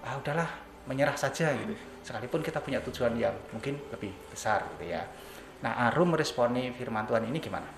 ah 0.01 0.17
udahlah 0.17 0.49
menyerah 0.89 1.15
saja 1.15 1.53
gitu. 1.55 1.77
Sekalipun 2.01 2.41
kita 2.41 2.59
punya 2.65 2.81
tujuan 2.81 3.15
yang 3.21 3.37
mungkin 3.53 3.77
lebih 3.93 4.11
besar 4.33 4.65
gitu 4.77 4.91
ya. 4.91 5.05
Nah 5.61 5.89
Arum 5.93 6.17
meresponi 6.17 6.73
firman 6.73 7.05
Tuhan 7.05 7.29
ini 7.29 7.39
gimana? 7.39 7.69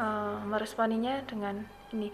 Eh, 0.00 0.36
meresponinya 0.48 1.22
dengan 1.28 1.60
ini. 1.92 2.10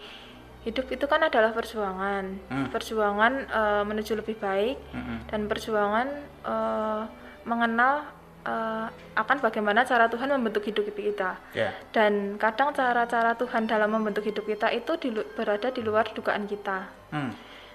Hidup 0.66 0.90
itu 0.90 1.06
kan 1.06 1.22
adalah 1.22 1.54
perjuangan. 1.54 2.24
Hmm. 2.50 2.68
perjuangan 2.74 3.32
eh, 3.46 3.82
menuju 3.86 4.18
lebih 4.18 4.36
baik 4.42 4.76
Mm-mm. 4.92 5.18
dan 5.30 5.40
perjuangan 5.46 6.08
eh, 6.44 7.02
mengenal 7.46 8.10
eh, 8.46 8.86
akan 9.14 9.36
bagaimana 9.42 9.82
cara 9.82 10.06
Tuhan 10.06 10.30
membentuk 10.30 10.62
hidup 10.62 10.86
kita 10.86 11.34
ya 11.52 11.74
dan 11.90 12.38
kadang 12.38 12.70
cara-cara 12.70 13.34
Tuhan 13.34 13.66
dalam 13.66 13.90
membentuk 13.90 14.22
hidup 14.22 14.46
kita 14.46 14.70
itu 14.70 14.94
di 14.96 15.08
berada 15.34 15.68
di 15.68 15.82
luar 15.82 16.06
dugaan 16.10 16.46
kita 16.46 16.86
Hmm. 17.06 17.30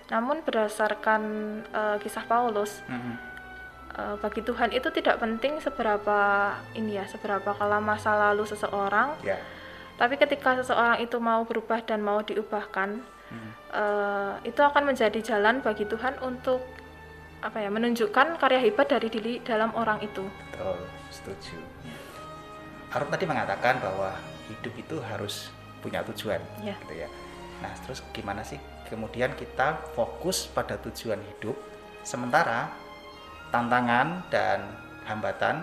namun 0.07 0.39
berdasarkan 0.41 1.21
eh, 1.67 1.97
kisah 1.99 2.23
Paulus 2.25 2.79
Mm-mm. 2.85 3.15
eh, 3.95 4.15
bagi 4.17 4.41
Tuhan 4.41 4.71
itu 4.71 4.87
tidak 4.89 5.19
penting 5.19 5.59
seberapa 5.59 6.19
ini 6.73 6.95
ya 6.95 7.05
seberapa 7.05 7.51
kelam 7.51 7.83
masa 7.83 8.15
lalu 8.17 8.43
seseorang 8.43 9.15
ya 9.21 9.35
tapi 9.95 10.17
ketika 10.17 10.57
seseorang 10.57 10.97
itu 10.97 11.21
mau 11.21 11.45
berubah 11.45 11.77
dan 11.79 12.01
mau 12.01 12.19
diubahkan, 12.19 13.05
Hmm. 13.31 13.51
eh, 13.71 14.33
itu 14.43 14.59
akan 14.59 14.83
menjadi 14.83 15.21
jalan 15.21 15.61
bagi 15.61 15.85
Tuhan 15.85 16.19
untuk 16.19 16.59
apa 17.41 17.57
ya 17.57 17.69
menunjukkan 17.73 18.37
karya 18.37 18.61
hebat 18.61 18.87
dari 18.93 19.09
diri 19.09 19.33
dalam 19.41 19.73
orang 19.73 19.97
itu. 20.05 20.21
betul 20.53 20.77
setuju 21.09 21.57
tadi 22.91 23.25
mengatakan 23.25 23.81
bahwa 23.81 24.13
hidup 24.51 24.73
itu 24.77 24.95
harus 25.01 25.49
punya 25.81 26.05
tujuan 26.05 26.39
Ya. 26.61 26.77
gitu 26.85 26.93
ya 27.05 27.09
nah 27.61 27.73
terus 27.85 28.01
gimana 28.13 28.41
sih 28.41 28.57
kemudian 28.89 29.33
kita 29.37 29.81
fokus 29.93 30.49
pada 30.49 30.77
tujuan 30.81 31.17
hidup 31.21 31.53
sementara 32.01 32.73
tantangan 33.53 34.25
dan 34.33 34.65
hambatan 35.05 35.61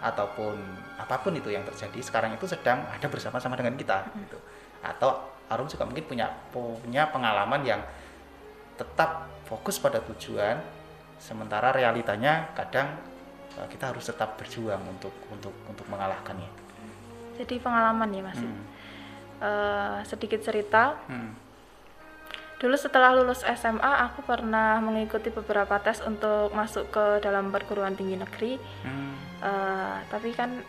ataupun 0.00 0.54
apa 1.00 1.18
pun 1.22 1.32
itu 1.34 1.50
yang 1.50 1.64
terjadi 1.66 1.98
sekarang 2.04 2.36
itu 2.36 2.46
sedang 2.46 2.84
ada 2.86 3.06
bersama-sama 3.08 3.56
dengan 3.58 3.74
kita 3.74 4.06
gitu. 4.22 4.38
atau 4.84 5.34
Arum 5.46 5.70
juga 5.70 5.86
mungkin 5.86 6.04
punya 6.06 6.26
punya 6.50 7.06
pengalaman 7.10 7.62
yang 7.62 7.80
tetap 8.76 9.30
fokus 9.46 9.78
pada 9.78 10.02
tujuan 10.02 10.58
sementara 11.18 11.72
realitanya 11.72 12.52
kadang 12.52 12.96
uh, 13.56 13.68
kita 13.68 13.92
harus 13.92 14.04
tetap 14.04 14.36
berjuang 14.36 14.80
untuk 14.86 15.12
untuk 15.32 15.54
untuk 15.68 15.86
mengalahkannya. 15.88 16.48
Jadi 17.36 17.60
pengalaman 17.60 18.08
ya 18.12 18.22
Mas. 18.24 18.40
Hmm. 18.40 18.64
Uh, 19.36 19.98
sedikit 20.08 20.40
cerita. 20.40 20.96
Hmm. 21.08 21.36
Dulu 22.56 22.72
setelah 22.72 23.12
lulus 23.12 23.44
SMA 23.44 23.92
aku 24.08 24.24
pernah 24.24 24.80
mengikuti 24.80 25.28
beberapa 25.28 25.76
tes 25.76 26.00
untuk 26.00 26.56
masuk 26.56 26.88
ke 26.88 27.20
dalam 27.20 27.52
perguruan 27.52 27.92
tinggi 27.92 28.16
negeri. 28.16 28.56
Hmm. 28.80 29.12
Uh, 29.44 30.00
tapi 30.08 30.32
kan 30.32 30.64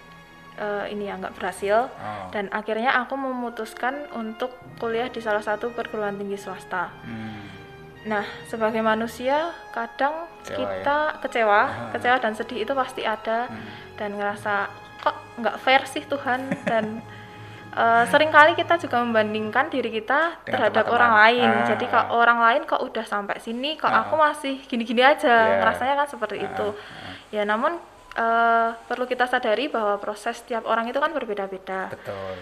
uh, 0.59 0.85
ini 0.91 1.07
ya 1.07 1.15
nggak 1.15 1.39
berhasil 1.39 1.87
Oh. 1.87 2.27
dan 2.35 2.51
akhirnya 2.51 2.91
aku 2.99 3.15
memutuskan 3.15 4.09
untuk 4.11 4.51
kuliah 4.81 5.07
di 5.07 5.23
salah 5.23 5.39
satu 5.39 5.71
perguruan 5.71 6.19
tinggi 6.19 6.35
swasta. 6.35 6.91
Hmm. 7.07 7.56
Nah, 8.03 8.21
sebagai 8.45 8.79
manusia 8.79 9.49
kadang 9.71 10.29
Kecewa 10.39 10.57
kita 10.59 10.97
kecewa, 11.19 11.61
Ah. 11.61 11.69
kecewa 11.91 12.17
dan 12.17 12.33
sedih 12.33 12.59
itu 12.61 12.71
pasti 12.71 13.01
ada 13.01 13.47
Hmm. 13.47 13.67
dan 13.95 14.09
ngerasa 14.13 14.53
kok 14.97 15.15
nggak 15.37 15.55
fair 15.57 15.81
sih 15.83 16.03
Tuhan 16.03 16.39
dan 16.63 17.01
eh, 17.77 18.03
sering 18.07 18.29
kali 18.29 18.53
kita 18.53 18.77
juga 18.77 18.97
membandingkan 18.99 19.67
diri 19.67 19.91
kita 19.91 20.39
Dengan 20.39 20.45
terhadap 20.47 20.83
teman-teman. 20.83 20.95
orang 20.95 21.13
lain. 21.15 21.49
Ah. 21.51 21.65
Jadi 21.67 21.85
kalau 21.85 22.09
orang 22.15 22.39
lain 22.39 22.61
kok 22.63 22.81
udah 22.81 23.05
sampai 23.05 23.37
sini, 23.37 23.75
kok 23.75 23.85
Ah. 23.87 24.01
aku 24.01 24.15
masih 24.15 24.55
gini-gini 24.63 24.99
aja, 24.99 25.29
Yeah. 25.29 25.59
ngerasanya 25.61 25.93
kan 25.95 26.07
seperti 26.07 26.41
Ah, 26.41 26.45
itu. 26.47 26.67
ah. 26.69 27.13
Ya, 27.29 27.43
namun 27.43 27.77
eh, 28.15 28.69
perlu 28.89 29.05
kita 29.05 29.29
sadari 29.29 29.69
bahwa 29.69 29.93
proses 29.97 30.41
tiap 30.41 30.65
orang 30.65 30.89
itu 30.89 30.97
kan 30.97 31.13
berbeda-beda 31.13 31.93
Betul. 31.93 32.33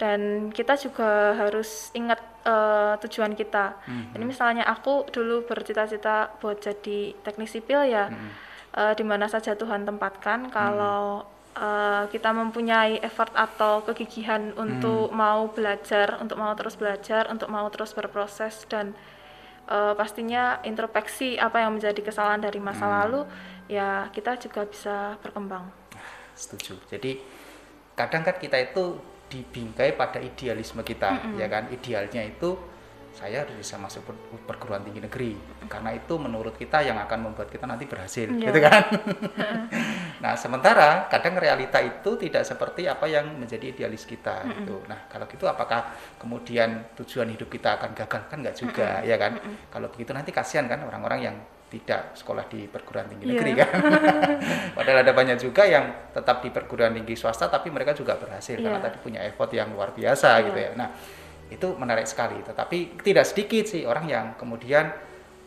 Dan 0.00 0.48
kita 0.48 0.80
juga 0.80 1.36
harus 1.36 1.92
ingat 1.92 2.16
eh, 2.40 2.96
tujuan 3.04 3.36
kita. 3.36 3.76
Mhm. 3.84 4.16
Ini 4.16 4.24
misalnya 4.24 4.64
aku 4.64 5.04
dulu 5.12 5.44
bercita-cita 5.44 6.32
buat 6.40 6.56
jadi 6.56 7.12
teknik 7.20 7.52
sipil 7.52 7.84
ya, 7.84 8.08
Hmm. 8.08 8.32
eh, 8.80 8.92
di 8.96 9.04
mana 9.04 9.28
saja 9.28 9.52
Tuhan 9.52 9.84
tempatkan. 9.84 10.48
Kalau 10.48 11.28
eh, 11.52 12.04
kita 12.08 12.32
mempunyai 12.32 12.96
effort 13.04 13.34
atau 13.36 13.84
kegigihan 13.84 14.56
untuk 14.56 15.12
mau 15.12 15.52
belajar, 15.52 16.16
untuk 16.16 16.40
mau 16.40 16.54
terus 16.56 16.80
belajar, 16.80 17.28
untuk 17.28 17.52
mau 17.52 17.68
terus 17.68 17.92
berproses 17.92 18.64
dan 18.72 18.96
eh, 19.68 19.92
pastinya 19.92 20.64
introspeksi 20.64 21.36
apa 21.36 21.60
yang 21.60 21.76
menjadi 21.76 22.00
kesalahan 22.00 22.40
dari 22.40 22.56
masa 22.56 22.88
lalu, 22.88 23.28
ya 23.68 24.08
kita 24.16 24.40
juga 24.40 24.64
bisa 24.64 25.20
berkembang. 25.20 25.68
Setuju. 26.32 26.80
Jadi 26.88 27.20
kadang 27.92 28.24
kan 28.24 28.40
kita 28.40 28.56
itu 28.56 28.96
dibingkai 29.30 29.94
pada 29.94 30.18
idealisme 30.18 30.82
kita, 30.82 31.38
ya 31.38 31.46
kan? 31.46 31.70
Idealnya 31.70 32.26
itu 32.26 32.58
saya 33.10 33.42
harus 33.42 33.58
bisa 33.58 33.74
masuk 33.74 34.06
per- 34.06 34.22
perguruan 34.46 34.86
tinggi 34.86 35.02
negeri 35.02 35.34
karena 35.66 35.90
itu 35.90 36.14
menurut 36.14 36.54
kita 36.54 36.78
yang 36.78 36.94
akan 36.94 37.26
membuat 37.30 37.50
kita 37.50 37.66
nanti 37.66 37.82
berhasil, 37.86 38.26
Iya. 38.30 38.50
gitu 38.50 38.58
kan? 38.62 38.82
nah, 40.22 40.34
sementara 40.38 41.10
kadang 41.10 41.34
realita 41.38 41.82
itu 41.82 42.10
tidak 42.18 42.46
seperti 42.46 42.86
apa 42.86 43.06
yang 43.10 43.26
menjadi 43.34 43.70
idealis 43.74 44.06
kita 44.06 44.46
gitu. 44.50 44.82
Nah, 44.86 45.10
kalau 45.10 45.26
gitu 45.26 45.46
apakah 45.46 45.90
kemudian 46.22 46.90
tujuan 47.02 47.30
hidup 47.30 47.50
kita 47.50 47.78
akan 47.82 47.94
gagal 47.94 48.22
kan 48.30 48.38
nggak 48.42 48.56
juga, 48.56 49.02
ya 49.02 49.18
kan? 49.18 49.38
Kalau 49.70 49.90
begitu 49.90 50.10
nanti 50.14 50.30
kasihan 50.30 50.66
kan 50.70 50.82
orang-orang 50.86 51.20
yang 51.22 51.36
tidak 51.70 52.18
sekolah 52.18 52.50
di 52.50 52.66
perguruan 52.66 53.06
tinggi 53.06 53.24
Iya. 53.24 53.32
negeri 53.32 53.52
kan. 53.54 53.70
Padahal 54.76 54.98
ada 55.06 55.12
banyak 55.14 55.38
juga 55.38 55.62
yang 55.62 56.10
tetap 56.10 56.42
di 56.42 56.50
perguruan 56.50 56.90
tinggi 56.90 57.14
swasta 57.14 57.46
tapi 57.46 57.70
mereka 57.70 57.94
juga 57.94 58.18
berhasil 58.18 58.58
karena 58.58 58.82
Iya. 58.82 58.86
tadi 58.90 58.96
punya 58.98 59.20
effort 59.22 59.54
yang 59.54 59.70
luar 59.70 59.94
biasa 59.94 60.28
Iya. 60.36 60.46
gitu 60.50 60.58
ya. 60.58 60.70
Nah, 60.74 60.88
itu 61.46 61.66
menarik 61.78 62.10
sekali. 62.10 62.42
Tetapi 62.42 62.98
tidak 63.06 63.22
sedikit 63.22 63.64
sih 63.70 63.86
orang 63.86 64.10
yang 64.10 64.26
kemudian 64.34 64.90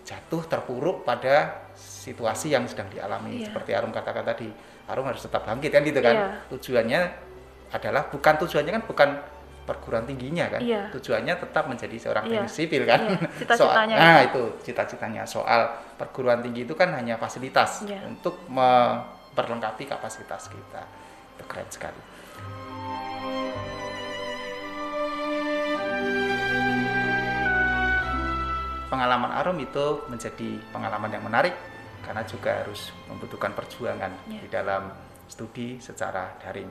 jatuh 0.03 0.43
terpuruk 0.47 1.03
pada 1.03 1.67
situasi 1.75 2.55
yang 2.55 2.63
sedang 2.71 2.87
dialami 2.87 3.43
Iya. 3.43 3.51
seperti 3.51 3.75
Arum 3.75 3.91
katakan 3.91 4.23
tadi. 4.23 4.47
Arum 4.87 5.03
harus 5.07 5.23
tetap 5.23 5.43
bangkit 5.43 5.71
kan 5.75 5.83
gitu 5.83 5.99
kan. 5.99 6.15
Iya. 6.15 6.27
Tujuannya 6.55 7.01
adalah 7.75 8.07
bukan 8.07 8.33
tujuannya 8.39 8.71
kan 8.79 8.83
bukan 8.87 9.09
perguruan 9.63 10.03
tingginya 10.03 10.47
kan. 10.51 10.59
Iya. 10.59 10.91
Tujuannya 10.91 11.33
tetap 11.39 11.65
menjadi 11.65 11.95
seorang 11.97 12.23
Iya. 12.27 12.43
teknik 12.43 12.51
sipil 12.51 12.83
kan. 12.83 12.99
Iya, 13.03 13.15
Soal, 13.19 13.35
cita-citanya 13.39 13.95
nah 13.95 14.19
itu 14.21 14.43
cita-citanya 14.61 15.23
soal 15.23 15.61
perguruan 15.95 16.43
tinggi 16.43 16.63
itu 16.63 16.75
kan 16.75 16.91
hanya 16.91 17.15
fasilitas 17.15 17.83
Iya. 17.83 18.03
untuk 18.05 18.43
memperlengkapi 18.47 19.87
kapasitas 19.87 20.51
kita. 20.51 20.83
Itu 21.35 21.43
keren 21.47 21.67
sekali. 21.71 22.01
Pengalaman 28.87 29.33
Arum 29.33 29.57
itu 29.57 30.05
menjadi 30.05 30.61
pengalaman 30.69 31.09
yang 31.09 31.25
menarik 31.25 31.57
karena 32.05 32.21
juga 32.29 32.61
harus 32.61 32.93
membutuhkan 33.09 33.57
perjuangan 33.57 34.11
Iya. 34.29 34.39
di 34.45 34.47
dalam 34.53 34.93
studi 35.25 35.81
secara 35.81 36.37
daring. 36.37 36.69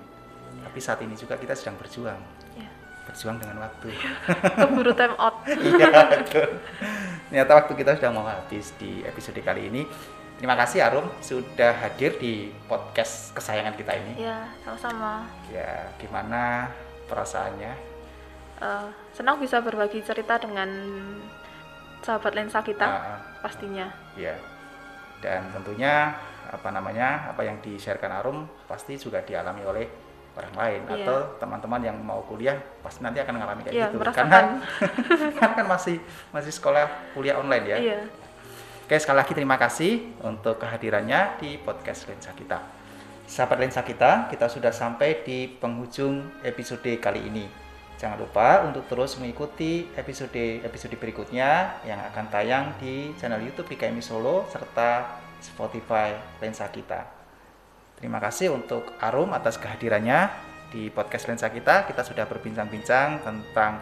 Tapi 0.63 0.79
saat 0.79 1.03
ini 1.03 1.19
juga 1.19 1.35
kita 1.35 1.57
sedang 1.57 1.81
berjuang, 1.81 2.21
Ya. 2.55 2.69
Berjuang 3.05 3.37
dengan 3.37 3.67
waktu. 3.67 3.89
Keburu 4.57 4.93
time 4.95 5.17
out. 5.19 5.37
Iya, 5.49 5.89
betul. 6.13 6.49
Ternyata 7.29 7.53
waktu 7.57 7.73
kita 7.75 7.91
sudah 7.97 8.11
mau 8.13 8.25
habis 8.25 8.77
di 8.77 9.03
episode 9.03 9.41
kali 9.41 9.69
ini. 9.69 9.83
Terima 10.37 10.59
kasih 10.59 10.83
Arum 10.83 11.07
sudah 11.23 11.71
hadir 11.79 12.19
di 12.19 12.51
podcast 12.67 13.31
kesayangan 13.33 13.75
kita 13.75 13.95
ini. 13.95 14.27
Ya, 14.27 14.43
sama-sama. 14.63 15.25
Ya, 15.49 15.87
gimana 15.97 16.67
perasaannya? 17.07 17.73
Eh, 18.59 18.87
senang 19.15 19.39
bisa 19.39 19.63
berbagi 19.63 20.03
cerita 20.03 20.39
dengan 20.39 20.67
sahabat 22.03 22.35
lensa 22.35 22.59
kita, 22.61 22.83
Ah, 22.83 23.19
pastinya. 23.39 23.87
ya. 24.15 24.35
Dan 25.23 25.47
tentunya 25.55 26.11
apa 26.51 26.69
namanya? 26.75 27.31
Apa 27.31 27.47
yang 27.47 27.63
di-sharekan 27.63 28.11
Arum 28.11 28.43
pasti 28.67 28.99
juga 28.99 29.23
dialami 29.23 29.63
oleh 29.63 29.87
orang 30.33 30.55
lain 30.57 30.81
Iya. 30.89 30.95
atau 31.05 31.17
teman-teman 31.37 31.81
yang 31.85 31.97
mau 32.01 32.25
kuliah 32.25 32.57
pasti 32.81 33.05
nanti 33.05 33.21
akan 33.21 33.33
mengalami 33.37 33.61
kayak 33.69 33.75
Iya, 33.77 33.87
gitu. 33.89 33.99
merasakan. 34.01 34.25
Karena 34.29 34.39
kan 35.41 35.51
kan 35.57 35.67
masih 35.69 35.97
masih 36.33 36.53
sekolah 36.53 36.89
kuliah 37.13 37.37
online 37.37 37.65
ya. 37.69 37.77
Iya. 37.79 37.99
Oke, 38.83 38.99
sekali 38.99 39.19
lagi 39.25 39.33
terima 39.33 39.57
kasih 39.57 40.13
untuk 40.21 40.61
kehadirannya 40.61 41.41
di 41.41 41.57
podcast 41.57 42.05
Lensa 42.11 42.35
kita. 42.37 42.61
Sahabat 43.25 43.57
Lensa 43.63 43.81
kita, 43.81 44.29
kita 44.29 44.51
sudah 44.51 44.75
sampai 44.75 45.25
di 45.25 45.49
penghujung 45.49 46.43
episode 46.45 46.91
kali 47.01 47.25
ini. 47.25 47.47
Jangan 47.97 48.19
lupa 48.19 48.67
untuk 48.67 48.83
terus 48.91 49.15
mengikuti 49.17 49.87
episode-episode 49.95 50.99
berikutnya 50.99 51.81
yang 51.87 52.03
akan 52.11 52.27
tayang 52.29 52.75
di 52.83 53.15
channel 53.17 53.39
YouTube 53.41 53.71
PKMI 53.71 54.03
Solo 54.03 54.45
serta 54.51 55.23
Spotify 55.39 56.13
Lensa 56.43 56.67
kita. 56.67 57.22
Terima 58.03 58.19
kasih 58.19 58.51
untuk 58.51 58.99
Arum 58.99 59.31
atas 59.31 59.63
kehadirannya 59.63 60.27
di 60.75 60.91
podcast 60.91 61.31
Lensa 61.31 61.47
kita. 61.55 61.87
Kita 61.87 62.03
sudah 62.03 62.27
berbincang-bincang 62.27 63.23
tentang 63.23 63.79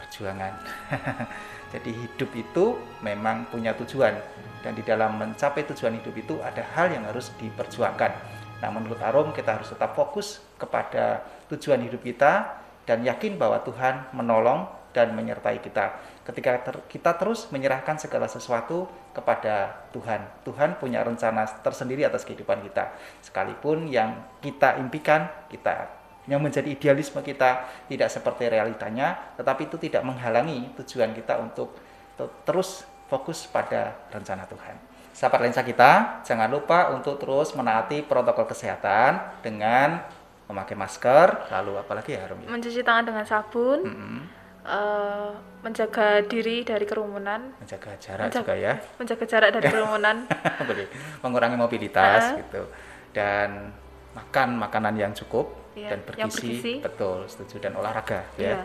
perjuangan. 0.00 0.56
Jadi 1.76 1.92
hidup 1.92 2.32
itu 2.32 2.80
memang 3.04 3.44
punya 3.52 3.76
tujuan 3.76 4.16
dan 4.64 4.72
di 4.72 4.80
dalam 4.80 5.20
mencapai 5.20 5.60
tujuan 5.68 5.92
hidup 6.00 6.16
itu 6.16 6.40
ada 6.40 6.64
hal 6.72 6.88
yang 6.88 7.04
harus 7.04 7.36
diperjuangkan. 7.36 8.12
Nah, 8.64 8.70
menurut 8.72 8.96
Arum 9.04 9.36
kita 9.36 9.60
harus 9.60 9.68
tetap 9.68 9.92
fokus 9.92 10.40
kepada 10.56 11.20
tujuan 11.52 11.84
hidup 11.84 12.00
kita 12.00 12.48
dan 12.88 13.04
yakin 13.04 13.36
bahwa 13.36 13.60
Tuhan 13.60 14.08
menolong 14.16 14.72
dan 14.94 15.12
menyertai 15.12 15.58
kita. 15.58 15.98
Ketika 16.22 16.62
ter- 16.62 16.84
kita 16.86 17.18
terus 17.18 17.50
menyerahkan 17.50 17.98
segala 17.98 18.30
sesuatu 18.30 18.86
kepada 19.10 19.84
Tuhan. 19.90 20.22
Tuhan 20.46 20.78
punya 20.78 21.02
rencana 21.02 21.44
tersendiri 21.60 22.06
atas 22.06 22.22
kehidupan 22.22 22.62
kita. 22.62 22.94
Sekalipun 23.20 23.90
yang 23.90 24.22
kita 24.38 24.78
impikan, 24.78 25.26
kita 25.50 25.90
yang 26.24 26.40
menjadi 26.40 26.72
idealisme 26.72 27.20
kita 27.20 27.68
tidak 27.84 28.08
seperti 28.08 28.48
realitanya, 28.48 29.36
tetapi 29.36 29.68
itu 29.68 29.76
tidak 29.76 30.00
menghalangi 30.08 30.72
tujuan 30.80 31.12
kita 31.12 31.36
untuk 31.36 31.76
te- 32.16 32.32
terus 32.48 32.88
fokus 33.12 33.44
pada 33.44 33.92
rencana 34.08 34.48
Tuhan. 34.48 34.76
Sahabat 35.12 35.46
lensa 35.46 35.62
kita, 35.62 36.24
jangan 36.26 36.48
lupa 36.48 36.90
untuk 36.96 37.20
terus 37.20 37.52
menaati 37.54 38.02
protokol 38.02 38.48
kesehatan 38.50 39.20
dengan 39.44 40.00
memakai 40.48 40.74
masker, 40.74 41.48
lalu 41.54 41.78
apalagi 41.78 42.16
ya 42.18 42.26
ya? 42.26 42.48
Mencuci 42.50 42.80
tangan 42.82 43.04
dengan 43.04 43.24
sabun, 43.24 43.78
Mm-mm. 43.84 44.18
Eh, 44.64 45.30
menjaga 45.60 46.20
diri 46.20 46.64
dari 46.64 46.84
kerumunan, 46.84 47.52
menjaga 47.60 47.96
jarak 47.96 48.28
Menjaga- 48.28 48.40
juga 48.40 48.54
ya, 48.56 48.74
menjaga 48.96 49.24
jarak 49.24 49.50
dari 49.52 49.66
kerumunan. 49.68 50.16
Mengurangi 51.24 51.56
mobilitas 51.56 52.32
Ah. 52.32 52.36
gitu, 52.40 52.62
dan 53.12 53.72
makan 54.14 54.56
makanan 54.56 54.94
yang 54.94 55.12
cukup 55.12 55.52
Iya, 55.74 55.90
dan 55.90 56.00
bergizi, 56.06 56.38
bergizi. 56.38 56.74
betul, 56.80 57.26
setuju 57.26 57.58
dan 57.60 57.74
olahraga 57.74 58.22
Iya. 58.38 58.56
ya. 58.56 58.58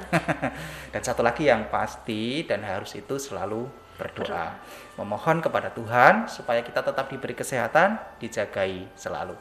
dan 0.94 1.02
satu 1.02 1.20
lagi 1.20 1.50
yang 1.50 1.68
pasti 1.68 2.46
dan 2.46 2.62
harus 2.62 2.94
itu 2.94 3.18
selalu 3.18 3.66
berdoa. 3.98 4.56
Memohon 4.96 5.42
kepada 5.42 5.74
Tuhan 5.74 6.30
supaya 6.30 6.62
kita 6.62 6.80
tetap 6.80 7.10
diberi 7.10 7.34
kesehatan, 7.34 8.00
dijagai 8.18 8.88
selalu. 8.96 9.36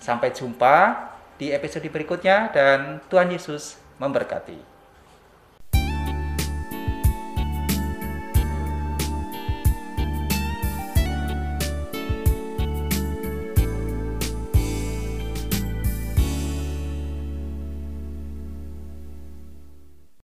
Sampai 0.00 0.32
jumpa 0.32 0.96
di 1.36 1.52
episode 1.52 1.86
berikutnya 1.86 2.50
dan 2.50 2.98
Tuhan 3.06 3.30
Yesus 3.30 3.78
memberkati. 4.00 4.73